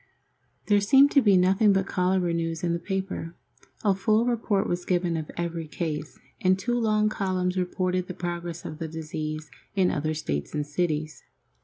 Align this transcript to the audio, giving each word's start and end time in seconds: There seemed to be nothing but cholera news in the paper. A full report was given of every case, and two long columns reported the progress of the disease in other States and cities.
There 0.65 0.81
seemed 0.81 1.11
to 1.11 1.21
be 1.21 1.37
nothing 1.37 1.73
but 1.73 1.85
cholera 1.85 2.33
news 2.33 2.63
in 2.63 2.73
the 2.73 2.79
paper. 2.79 3.35
A 3.83 3.93
full 3.93 4.25
report 4.25 4.65
was 4.67 4.83
given 4.83 5.15
of 5.15 5.29
every 5.37 5.67
case, 5.67 6.17
and 6.41 6.57
two 6.57 6.73
long 6.79 7.07
columns 7.07 7.55
reported 7.55 8.07
the 8.07 8.15
progress 8.15 8.65
of 8.65 8.79
the 8.79 8.87
disease 8.87 9.51
in 9.75 9.91
other 9.91 10.15
States 10.15 10.55
and 10.55 10.65
cities. 10.65 11.23